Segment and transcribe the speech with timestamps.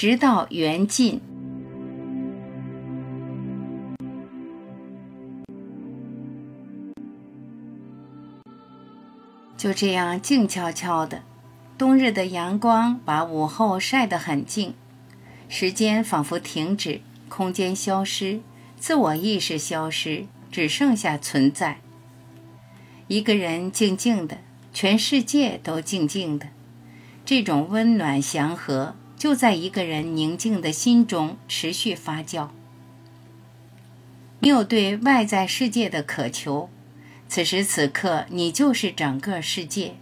[0.00, 1.20] 直到缘尽。
[9.56, 11.24] 就这样静悄悄的，
[11.76, 14.74] 冬日的阳光把午后晒得很静，
[15.48, 18.38] 时间仿佛停止，空间消失，
[18.76, 21.80] 自我意识消失，只剩下存在。
[23.08, 24.38] 一个人静静的，
[24.72, 26.46] 全世界都静静的，
[27.24, 32.48] 这种温暖祥和就在一个人宁静的心中持续发酵。
[34.40, 36.70] 你有对外在世界的渴求。
[37.28, 39.96] 此时此刻，你就是整个世界，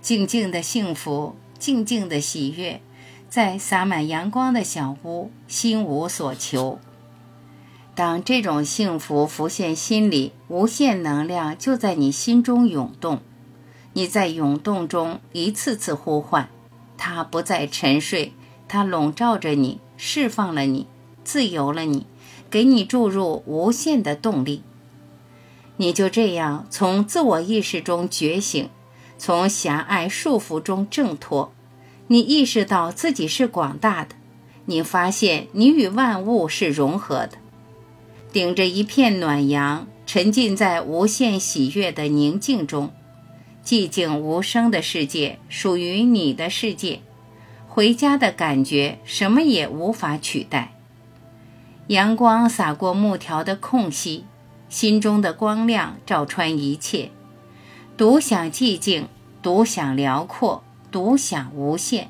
[0.00, 2.80] 静静的幸福，静静的喜悦，
[3.28, 6.80] 在洒满阳光的小屋，心无所求。
[7.94, 13.20] 当这种幸福浮现心里，无限能量就在你心中涌动。
[13.92, 16.48] 你在涌动中一次次呼唤，
[16.96, 18.32] 它不再沉睡，
[18.72, 20.86] 它笼罩着你，释放了你，
[21.24, 22.06] 自由了你，
[22.48, 24.62] 给你注入无限的动力。
[25.78, 28.68] 你就这样从自我意识中觉醒，
[29.18, 31.52] 从狭隘束缚中挣脱。
[32.06, 34.14] 你意识到自己是广大的，
[34.66, 37.38] 你发现你与万物是融合的。
[38.32, 42.92] 顶着一片暖阳，沉浸在无限喜悦的宁静中，
[43.64, 47.00] 寂静无声的世界属于你的世界。
[47.72, 50.72] 回家的感觉，什么也无法取代。
[51.86, 54.24] 阳光洒过木条的空隙。
[54.68, 57.10] 心中的光亮照穿一切，
[57.96, 59.08] 独享寂静，
[59.40, 62.08] 独享辽阔，独享无限。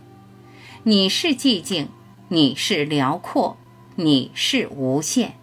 [0.83, 1.89] 你是寂静，
[2.29, 3.59] 你是辽阔，
[3.97, 5.35] 你是无限。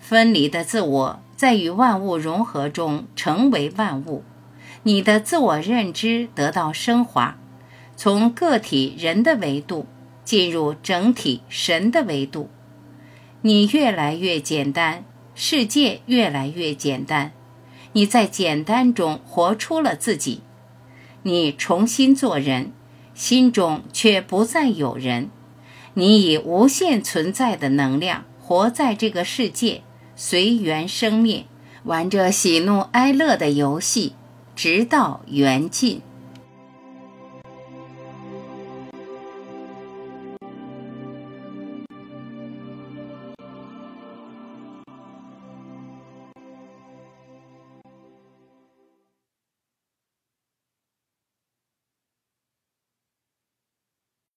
[0.00, 4.24] 分离的自我在与万物融合中成为万物，
[4.84, 7.36] 你的自我认知得到升华，
[7.96, 9.86] 从个体人的维度
[10.24, 12.50] 进入整体神的维度，
[13.40, 15.04] 你越来越简单。
[15.38, 17.32] 世界越来越简单，
[17.92, 20.40] 你在简单中活出了自己，
[21.24, 22.72] 你重新做人，
[23.12, 25.28] 心中却不再有人，
[25.92, 29.82] 你以无限存在的能量活在这个世界，
[30.14, 31.44] 随缘生灭，
[31.84, 34.14] 玩着喜怒哀乐的游戏，
[34.54, 36.00] 直到缘尽。